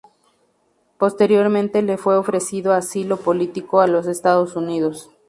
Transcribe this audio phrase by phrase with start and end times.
[0.97, 5.11] Posteriormente le fue ofrecido asilo político en los Estados Unidos.